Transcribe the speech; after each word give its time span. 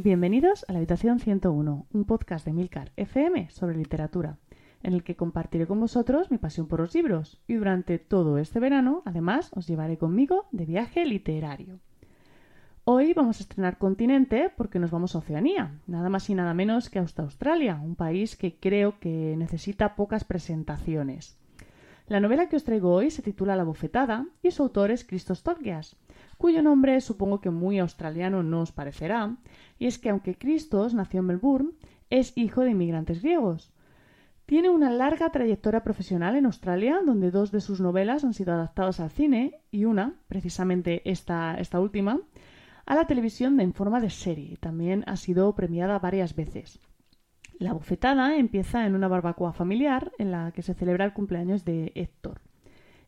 Bienvenidos 0.00 0.64
a 0.68 0.72
la 0.72 0.78
Habitación 0.78 1.18
101, 1.18 1.86
un 1.92 2.04
podcast 2.04 2.46
de 2.46 2.52
Milcar 2.52 2.92
FM 2.94 3.50
sobre 3.50 3.76
literatura, 3.76 4.38
en 4.84 4.92
el 4.92 5.02
que 5.02 5.16
compartiré 5.16 5.66
con 5.66 5.80
vosotros 5.80 6.30
mi 6.30 6.38
pasión 6.38 6.68
por 6.68 6.78
los 6.78 6.94
libros 6.94 7.42
y 7.48 7.54
durante 7.54 7.98
todo 7.98 8.38
este 8.38 8.60
verano, 8.60 9.02
además, 9.06 9.50
os 9.56 9.66
llevaré 9.66 9.98
conmigo 9.98 10.46
de 10.52 10.66
viaje 10.66 11.04
literario. 11.04 11.80
Hoy 12.84 13.12
vamos 13.12 13.40
a 13.40 13.42
estrenar 13.42 13.78
continente 13.78 14.52
porque 14.56 14.78
nos 14.78 14.92
vamos 14.92 15.16
a 15.16 15.18
Oceanía, 15.18 15.80
nada 15.88 16.08
más 16.10 16.30
y 16.30 16.34
nada 16.36 16.54
menos 16.54 16.90
que 16.90 17.00
hasta 17.00 17.22
Australia, 17.22 17.80
un 17.82 17.96
país 17.96 18.36
que 18.36 18.54
creo 18.54 19.00
que 19.00 19.34
necesita 19.36 19.96
pocas 19.96 20.22
presentaciones. 20.22 21.36
La 22.08 22.20
novela 22.20 22.48
que 22.48 22.56
os 22.56 22.64
traigo 22.64 22.94
hoy 22.94 23.10
se 23.10 23.20
titula 23.20 23.54
La 23.54 23.64
bofetada 23.64 24.26
y 24.42 24.50
su 24.50 24.62
autor 24.62 24.90
es 24.90 25.04
Christos 25.04 25.42
Torgias, 25.42 25.94
cuyo 26.38 26.62
nombre 26.62 27.02
supongo 27.02 27.42
que 27.42 27.50
muy 27.50 27.78
australiano 27.78 28.42
no 28.42 28.62
os 28.62 28.72
parecerá, 28.72 29.36
y 29.78 29.86
es 29.86 29.98
que 29.98 30.08
aunque 30.08 30.38
Christos 30.38 30.94
nació 30.94 31.20
en 31.20 31.26
Melbourne, 31.26 31.72
es 32.08 32.32
hijo 32.34 32.62
de 32.62 32.70
inmigrantes 32.70 33.20
griegos. 33.20 33.74
Tiene 34.46 34.70
una 34.70 34.90
larga 34.90 35.30
trayectoria 35.30 35.82
profesional 35.84 36.34
en 36.34 36.46
Australia, 36.46 37.00
donde 37.04 37.30
dos 37.30 37.52
de 37.52 37.60
sus 37.60 37.78
novelas 37.78 38.24
han 38.24 38.32
sido 38.32 38.54
adaptadas 38.54 39.00
al 39.00 39.10
cine 39.10 39.60
y 39.70 39.84
una, 39.84 40.14
precisamente 40.28 41.02
esta, 41.04 41.56
esta 41.60 41.78
última, 41.78 42.22
a 42.86 42.94
la 42.94 43.06
televisión 43.06 43.60
en 43.60 43.74
forma 43.74 44.00
de 44.00 44.08
serie. 44.08 44.56
También 44.56 45.04
ha 45.06 45.16
sido 45.16 45.54
premiada 45.54 45.98
varias 45.98 46.34
veces. 46.34 46.80
La 47.58 47.72
bofetada 47.72 48.36
empieza 48.36 48.86
en 48.86 48.94
una 48.94 49.08
barbacoa 49.08 49.52
familiar 49.52 50.12
en 50.18 50.30
la 50.30 50.52
que 50.52 50.62
se 50.62 50.74
celebra 50.74 51.04
el 51.04 51.12
cumpleaños 51.12 51.64
de 51.64 51.90
Héctor. 51.96 52.40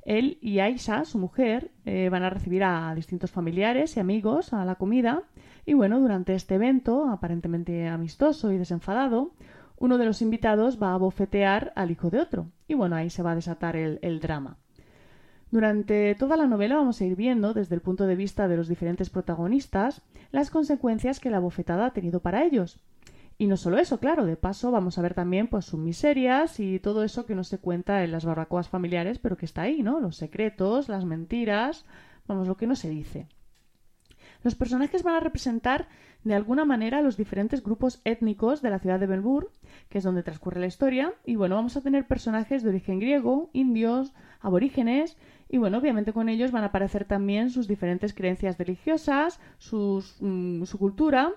Él 0.03 0.39
y 0.41 0.59
Aisha, 0.59 1.05
su 1.05 1.19
mujer, 1.19 1.71
eh, 1.85 2.09
van 2.11 2.25
a 2.25 2.31
recibir 2.31 2.65
a 2.65 2.93
distintos 2.97 3.31
familiares 3.31 3.97
y 3.97 4.01
amigos 4.01 4.53
a 4.53 4.65
la 4.65 4.75
comida 4.75 5.23
y 5.67 5.75
bueno, 5.75 6.01
durante 6.01 6.35
este 6.35 6.57
evento, 6.57 7.09
aparentemente 7.09 7.87
amistoso 7.87 8.51
y 8.51 8.59
desenfadado, 8.59 9.35
uno 9.77 9.99
de 9.99 10.07
los 10.07 10.21
invitados 10.21 10.83
va 10.83 10.95
a 10.95 10.99
bofetear 10.99 11.73
al 11.77 11.93
hijo 11.93 12.11
de 12.11 12.19
otro 12.19 12.49
y 12.67 12.75
bueno, 12.75 12.97
ahí 12.97 13.09
se 13.09 13.23
va 13.23 13.33
a 13.33 13.37
desatar 13.37 13.77
el, 13.77 14.01
el 14.03 14.19
drama. 14.19 14.57
Durante 15.53 16.17
toda 16.17 16.37
la 16.37 16.47
novela 16.47 16.75
vamos 16.75 17.01
a 17.01 17.05
ir 17.05 17.15
viendo, 17.15 17.55
desde 17.55 17.77
el 17.77 17.83
punto 17.83 18.07
de 18.09 18.17
vista 18.17 18.49
de 18.49 18.57
los 18.57 18.67
diferentes 18.67 19.11
protagonistas, 19.11 20.03
las 20.33 20.51
consecuencias 20.51 21.21
que 21.21 21.31
la 21.31 21.39
bofetada 21.39 21.87
ha 21.87 21.93
tenido 21.93 22.19
para 22.19 22.43
ellos 22.43 22.81
y 23.41 23.47
no 23.47 23.57
solo 23.57 23.79
eso, 23.79 23.99
claro, 24.01 24.27
de 24.27 24.37
paso 24.37 24.71
vamos 24.71 24.99
a 24.99 25.01
ver 25.01 25.15
también 25.15 25.49
pues 25.49 25.65
sus 25.65 25.81
miserias 25.81 26.61
y 26.61 26.79
todo 26.79 27.05
eso 27.05 27.25
que 27.25 27.35
no 27.35 27.43
se 27.43 27.57
cuenta 27.57 28.05
en 28.05 28.13
las 28.13 28.27
barbacoas 28.27 28.69
familiares, 28.69 29.19
pero 29.19 29.39
que 29.39 29.47
está 29.47 29.63
ahí, 29.63 29.83
¿no? 29.83 29.99
Los 29.99 30.17
secretos, 30.17 30.91
las 30.91 31.07
mentiras, 31.07 31.87
vamos, 32.29 32.49
lo 32.49 32.59
que 32.59 32.67
no 32.67 32.77
se 32.77 32.91
dice. 32.91 33.29
Los 34.43 34.57
personajes 34.57 35.03
van 35.03 35.15
a 35.15 35.21
representar 35.21 35.89
de 36.23 36.35
alguna 36.35 36.67
manera 36.67 37.01
los 37.01 37.17
diferentes 37.17 37.63
grupos 37.63 38.03
étnicos 38.05 38.61
de 38.61 38.69
la 38.69 38.79
ciudad 38.79 39.01
de 39.01 39.07
Melbourne, 39.07 39.49
que 39.89 39.97
es 39.97 40.05
donde 40.05 40.23
transcurre 40.23 40.61
la 40.61 40.67
historia, 40.67 41.15
y 41.25 41.37
bueno, 41.37 41.55
vamos 41.55 41.79
a 41.79 41.81
tener 41.81 42.07
personajes 42.07 42.63
de 42.63 42.69
origen 42.69 42.99
griego, 42.99 43.49
indios, 43.55 44.13
aborígenes, 44.41 45.17
y 45.49 45.57
bueno, 45.57 45.79
obviamente 45.79 46.13
con 46.13 46.29
ellos 46.29 46.53
van 46.53 46.65
a 46.65 46.67
aparecer 46.67 47.07
también 47.07 47.49
sus 47.49 47.69
diferentes 47.69 48.13
creencias 48.13 48.59
religiosas, 48.59 49.41
sus, 49.57 50.19
mm, 50.21 50.65
su 50.65 50.79
cultura, 50.79 51.33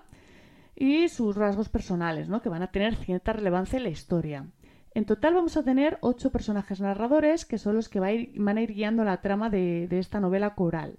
y 0.76 1.08
sus 1.08 1.36
rasgos 1.36 1.68
personales, 1.68 2.28
¿no? 2.28 2.42
que 2.42 2.48
van 2.48 2.62
a 2.62 2.70
tener 2.70 2.96
cierta 2.96 3.32
relevancia 3.32 3.76
en 3.76 3.84
la 3.84 3.90
historia. 3.90 4.46
En 4.94 5.06
total 5.06 5.34
vamos 5.34 5.56
a 5.56 5.64
tener 5.64 5.98
ocho 6.00 6.30
personajes 6.30 6.80
narradores 6.80 7.44
que 7.44 7.58
son 7.58 7.74
los 7.74 7.88
que 7.88 8.00
van 8.00 8.58
a 8.58 8.62
ir 8.62 8.72
guiando 8.72 9.04
la 9.04 9.20
trama 9.20 9.50
de, 9.50 9.88
esta 9.90 10.20
novela 10.20 10.54
coral. 10.54 10.98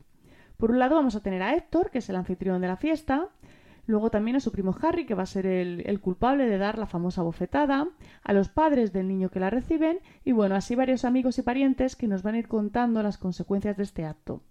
Por 0.57 0.71
un 0.71 0.79
lado 0.79 0.95
vamos 0.95 1.15
a 1.15 1.21
tener 1.21 1.41
a 1.41 1.55
Héctor, 1.55 1.91
que 1.91 1.99
es 1.99 2.09
el 2.09 2.15
anfitrión 2.17 2.61
de 2.61 2.67
la 2.67 2.77
fiesta, 2.77 3.29
luego 3.87 4.09
también 4.09 4.35
a 4.35 4.41
su 4.41 4.51
primo 4.51 4.75
Harry, 4.81 5.05
que 5.05 5.15
va 5.15 5.23
a 5.23 5.27
ser 5.27 5.45
el, 5.45 5.83
el, 5.85 6.01
culpable 6.01 6.45
de 6.45 6.57
dar 6.57 6.77
la 6.77 6.87
famosa 6.87 7.21
bofetada, 7.21 7.87
a 8.23 8.33
los 8.33 8.49
padres 8.49 8.91
del 8.91 9.07
niño 9.07 9.29
que 9.29 9.39
la 9.39 9.49
reciben, 9.49 9.99
y 10.23 10.31
bueno, 10.31 10.55
así 10.55 10.75
varios 10.75 11.05
amigos 11.05 11.37
y 11.37 11.43
parientes 11.43 11.95
que 11.95 12.07
nos 12.07 12.23
van 12.23 12.35
a 12.35 12.39
ir 12.39 12.47
contando 12.47 13.03
las 13.03 13.17
consecuencias 13.17 13.77
de 13.77 13.83
este 13.83 14.05
acto 14.05 14.41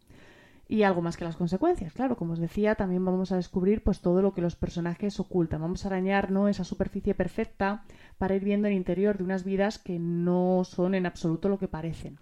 y 0.68 0.82
algo 0.82 1.02
más 1.02 1.16
que 1.16 1.24
las 1.24 1.36
consecuencias. 1.36 1.92
Claro, 1.92 2.16
como 2.16 2.32
os 2.32 2.38
decía, 2.38 2.74
también 2.74 3.04
vamos 3.04 3.32
a 3.32 3.36
descubrir 3.36 3.82
pues 3.82 4.00
todo 4.00 4.22
lo 4.22 4.32
que 4.32 4.40
los 4.40 4.56
personajes 4.56 5.20
ocultan. 5.20 5.60
Vamos 5.60 5.84
a 5.84 5.88
arañar 5.88 6.30
¿no? 6.30 6.48
esa 6.48 6.64
superficie 6.64 7.14
perfecta 7.14 7.84
para 8.18 8.34
ir 8.34 8.44
viendo 8.44 8.68
el 8.68 8.74
interior 8.74 9.18
de 9.18 9.24
unas 9.24 9.44
vidas 9.44 9.78
que 9.78 9.98
no 9.98 10.62
son 10.64 10.94
en 10.94 11.06
absoluto 11.06 11.48
lo 11.48 11.58
que 11.58 11.68
parecen. 11.68 12.18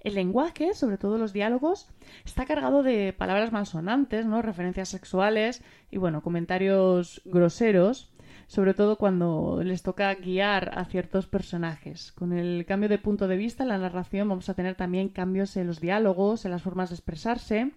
El 0.00 0.14
lenguaje, 0.14 0.74
sobre 0.74 0.98
todo 0.98 1.16
los 1.16 1.32
diálogos, 1.32 1.88
está 2.26 2.44
cargado 2.44 2.82
de 2.82 3.14
palabras 3.14 3.52
malsonantes, 3.52 4.26
¿no? 4.26 4.42
referencias 4.42 4.90
sexuales 4.90 5.62
y 5.90 5.96
bueno, 5.96 6.22
comentarios 6.22 7.22
groseros 7.24 8.13
sobre 8.46 8.74
todo 8.74 8.96
cuando 8.96 9.62
les 9.62 9.82
toca 9.82 10.14
guiar 10.14 10.72
a 10.74 10.84
ciertos 10.84 11.26
personajes. 11.26 12.12
Con 12.12 12.32
el 12.32 12.64
cambio 12.66 12.88
de 12.88 12.98
punto 12.98 13.28
de 13.28 13.36
vista 13.36 13.62
en 13.62 13.70
la 13.70 13.78
narración 13.78 14.28
vamos 14.28 14.48
a 14.48 14.54
tener 14.54 14.74
también 14.74 15.08
cambios 15.08 15.56
en 15.56 15.66
los 15.66 15.80
diálogos, 15.80 16.44
en 16.44 16.50
las 16.50 16.62
formas 16.62 16.90
de 16.90 16.96
expresarse, 16.96 17.72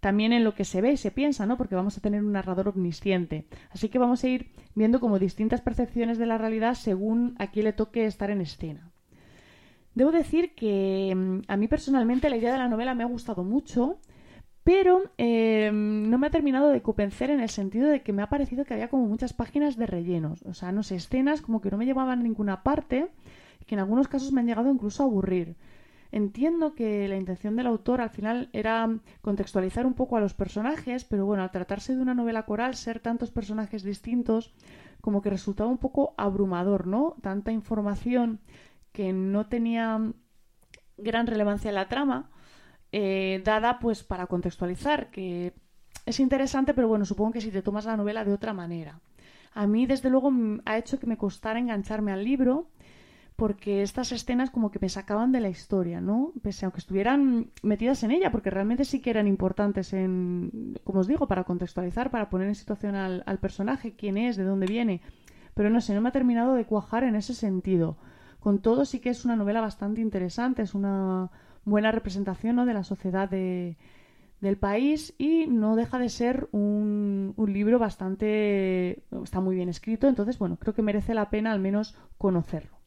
también 0.00 0.32
en 0.32 0.44
lo 0.44 0.54
que 0.54 0.64
se 0.64 0.80
ve 0.80 0.92
y 0.92 0.96
se 0.96 1.10
piensa, 1.10 1.46
¿no? 1.46 1.56
Porque 1.56 1.74
vamos 1.74 1.98
a 1.98 2.00
tener 2.00 2.22
un 2.22 2.32
narrador 2.32 2.68
omnisciente. 2.68 3.46
Así 3.70 3.88
que 3.88 3.98
vamos 3.98 4.22
a 4.22 4.28
ir 4.28 4.52
viendo 4.74 5.00
como 5.00 5.18
distintas 5.18 5.60
percepciones 5.60 6.18
de 6.18 6.26
la 6.26 6.38
realidad 6.38 6.74
según 6.74 7.34
a 7.38 7.50
quién 7.50 7.64
le 7.64 7.72
toque 7.72 8.06
estar 8.06 8.30
en 8.30 8.40
escena. 8.40 8.92
Debo 9.94 10.12
decir 10.12 10.54
que 10.54 11.12
mm, 11.16 11.40
a 11.48 11.56
mí 11.56 11.66
personalmente 11.66 12.30
la 12.30 12.36
idea 12.36 12.52
de 12.52 12.58
la 12.58 12.68
novela 12.68 12.94
me 12.94 13.02
ha 13.02 13.06
gustado 13.06 13.42
mucho 13.42 13.98
pero 14.68 15.00
eh, 15.16 15.70
no 15.72 16.18
me 16.18 16.26
ha 16.26 16.30
terminado 16.30 16.68
de 16.68 16.82
convencer 16.82 17.30
en 17.30 17.40
el 17.40 17.48
sentido 17.48 17.88
de 17.88 18.02
que 18.02 18.12
me 18.12 18.20
ha 18.20 18.28
parecido 18.28 18.66
que 18.66 18.74
había 18.74 18.90
como 18.90 19.06
muchas 19.06 19.32
páginas 19.32 19.78
de 19.78 19.86
rellenos, 19.86 20.42
o 20.42 20.52
sea, 20.52 20.72
no 20.72 20.82
sé, 20.82 20.96
escenas 20.96 21.40
como 21.40 21.62
que 21.62 21.70
no 21.70 21.78
me 21.78 21.86
llevaban 21.86 22.18
a 22.18 22.22
ninguna 22.22 22.62
parte, 22.62 23.08
que 23.64 23.76
en 23.76 23.78
algunos 23.78 24.08
casos 24.08 24.30
me 24.30 24.42
han 24.42 24.46
llegado 24.46 24.70
incluso 24.70 25.02
a 25.02 25.06
aburrir. 25.06 25.56
Entiendo 26.12 26.74
que 26.74 27.08
la 27.08 27.16
intención 27.16 27.56
del 27.56 27.66
autor 27.66 28.02
al 28.02 28.10
final 28.10 28.50
era 28.52 28.94
contextualizar 29.22 29.86
un 29.86 29.94
poco 29.94 30.18
a 30.18 30.20
los 30.20 30.34
personajes, 30.34 31.02
pero 31.06 31.24
bueno, 31.24 31.44
al 31.44 31.50
tratarse 31.50 31.96
de 31.96 32.02
una 32.02 32.12
novela 32.12 32.44
coral, 32.44 32.74
ser 32.74 33.00
tantos 33.00 33.30
personajes 33.30 33.84
distintos, 33.84 34.52
como 35.00 35.22
que 35.22 35.30
resultaba 35.30 35.70
un 35.70 35.78
poco 35.78 36.12
abrumador, 36.18 36.86
¿no? 36.86 37.16
Tanta 37.22 37.52
información 37.52 38.40
que 38.92 39.14
no 39.14 39.46
tenía 39.46 40.12
gran 40.98 41.26
relevancia 41.26 41.70
en 41.70 41.76
la 41.76 41.88
trama 41.88 42.28
eh, 42.92 43.42
dada 43.44 43.78
pues 43.78 44.02
para 44.02 44.26
contextualizar, 44.26 45.10
que 45.10 45.52
es 46.06 46.20
interesante, 46.20 46.74
pero 46.74 46.88
bueno, 46.88 47.04
supongo 47.04 47.32
que 47.32 47.40
si 47.40 47.50
te 47.50 47.62
tomas 47.62 47.84
la 47.84 47.96
novela 47.96 48.24
de 48.24 48.32
otra 48.32 48.52
manera. 48.52 49.00
A 49.54 49.66
mí, 49.66 49.86
desde 49.86 50.10
luego, 50.10 50.32
ha 50.64 50.78
hecho 50.78 50.98
que 50.98 51.06
me 51.06 51.16
costara 51.16 51.58
engancharme 51.58 52.12
al 52.12 52.24
libro, 52.24 52.68
porque 53.36 53.82
estas 53.82 54.10
escenas 54.12 54.50
como 54.50 54.70
que 54.70 54.78
me 54.80 54.88
sacaban 54.88 55.32
de 55.32 55.40
la 55.40 55.48
historia, 55.48 56.00
¿no? 56.00 56.32
Pese 56.42 56.66
a 56.66 56.70
que 56.70 56.78
estuvieran 56.78 57.50
metidas 57.62 58.02
en 58.02 58.10
ella, 58.10 58.32
porque 58.32 58.50
realmente 58.50 58.84
sí 58.84 59.00
que 59.00 59.10
eran 59.10 59.28
importantes 59.28 59.92
en, 59.92 60.76
como 60.84 61.00
os 61.00 61.06
digo, 61.06 61.28
para 61.28 61.44
contextualizar, 61.44 62.10
para 62.10 62.30
poner 62.30 62.48
en 62.48 62.54
situación 62.54 62.94
al, 62.94 63.22
al 63.26 63.38
personaje, 63.38 63.94
quién 63.94 64.18
es, 64.18 64.36
de 64.36 64.44
dónde 64.44 64.66
viene. 64.66 65.02
Pero 65.54 65.70
no 65.70 65.80
sé, 65.80 65.94
no 65.94 66.00
me 66.00 66.08
ha 66.08 66.12
terminado 66.12 66.54
de 66.54 66.64
cuajar 66.64 67.04
en 67.04 67.14
ese 67.14 67.34
sentido. 67.34 67.96
Con 68.40 68.60
todo 68.60 68.84
sí 68.84 69.00
que 69.00 69.10
es 69.10 69.24
una 69.24 69.36
novela 69.36 69.60
bastante 69.60 70.00
interesante, 70.00 70.62
es 70.62 70.74
una, 70.74 71.30
buena 71.68 71.92
representación 71.92 72.56
¿no? 72.56 72.66
de 72.66 72.74
la 72.74 72.84
sociedad 72.84 73.28
de, 73.28 73.76
del 74.40 74.56
país 74.56 75.14
y 75.18 75.46
no 75.46 75.76
deja 75.76 75.98
de 75.98 76.08
ser 76.08 76.48
un, 76.52 77.34
un, 77.36 77.52
libro 77.52 77.78
bastante... 77.78 79.02
está 79.22 79.40
muy 79.40 79.56
bien 79.56 79.68
escrito, 79.68 80.08
entonces 80.08 80.38
bueno, 80.38 80.56
creo 80.56 80.74
que 80.74 80.82
merece 80.82 81.14
la 81.14 81.30
pena 81.30 81.52
al 81.52 81.60
menos 81.60 81.96
conocerlo. 82.18 82.78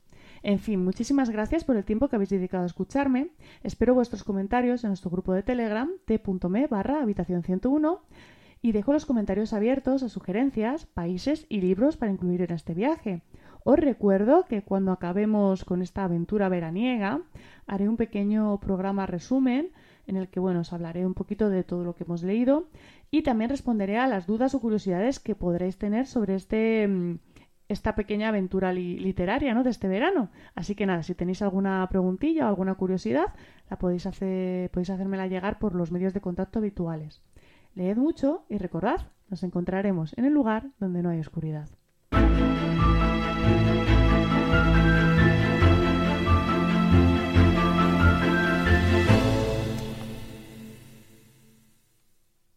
En 0.44 0.60
fin, 0.60 0.84
muchísimas 0.84 1.30
gracias 1.30 1.64
por 1.64 1.76
el 1.76 1.86
tiempo 1.86 2.08
que 2.08 2.16
habéis 2.16 2.30
dedicado 2.30 2.64
a 2.64 2.68
escucharme. 2.68 3.30
Espero 3.64 3.94
vuestros 3.94 4.24
comentarios 4.24 4.84
en 4.84 4.90
nuestro 4.90 5.12
grupo 5.12 5.34
de 5.34 5.44
Telegram 5.44 5.90
t.me 6.06 6.68
barra 6.68 7.02
habitación 7.02 7.44
101 7.44 8.02
y 8.64 8.72
dejo 8.72 8.94
los 8.94 9.06
comentarios 9.06 9.54
abiertos 9.54 10.04
a 10.04 10.10
sugerencias, 10.10 10.86
países 10.86 11.46
y 11.50 11.62
libros 11.62 11.98
para 11.98 12.12
incluir 12.12 12.42
en 12.42 12.52
este 12.52 12.74
viaje. 12.74 13.22
Os 13.64 13.78
recuerdo 13.78 14.46
que 14.46 14.64
cuando 14.64 14.92
acabemos 14.92 15.66
con 15.66 15.82
esta 15.82 16.04
aventura 16.04 16.50
veraniega 16.50 17.22
haré 17.68 17.88
un 17.88 17.98
pequeño 17.98 18.60
programa 18.60 19.06
resumen 19.06 19.72
en 20.08 20.18
el 20.18 20.30
que 20.30 20.40
bueno, 20.40 20.62
os 20.62 20.74
hablaré 20.74 21.06
un 21.06 21.14
poquito 21.14 21.50
de 21.50 21.64
todo 21.64 21.84
lo 21.84 21.94
que 21.94 22.04
hemos 22.04 22.24
leído 22.24 22.68
y 23.12 23.22
también 23.22 23.50
responderé 23.50 23.98
a 23.98 24.08
las 24.08 24.26
dudas 24.26 24.56
o 24.56 24.60
curiosidades 24.60 25.20
que 25.20 25.36
podréis 25.36 25.78
tener 25.78 26.08
sobre 26.08 26.36
este 26.36 26.88
mm, 26.88 27.20
esta 27.72 27.96
pequeña 27.96 28.30
aventura 28.30 28.74
literaria 28.74 29.54
¿no? 29.54 29.64
de 29.64 29.70
este 29.70 29.88
verano. 29.88 30.30
Así 30.56 30.76
que 30.76 30.86
nada, 30.86 31.04
si 31.04 31.16
tenéis 31.16 31.42
alguna 31.42 31.88
preguntilla 31.90 32.46
o 32.46 32.50
alguna 32.50 32.76
curiosidad, 32.76 33.34
la 33.70 33.78
podéis, 33.78 34.06
hacer, 34.06 34.70
podéis 34.72 34.90
hacérmela 34.90 35.28
llegar 35.28 35.58
por 35.58 35.74
los 35.74 35.90
medios 35.90 36.14
de 36.14 36.20
contacto 36.20 36.60
habituales. 36.60 37.22
Leed 37.76 37.96
mucho 37.96 38.44
y 38.50 38.58
recordad, 38.58 39.08
nos 39.30 39.44
encontraremos 39.44 40.18
en 40.18 40.26
el 40.26 40.34
lugar 40.34 40.72
donde 40.80 41.02
no 41.02 41.10
hay 41.10 41.20
oscuridad. 41.20 41.70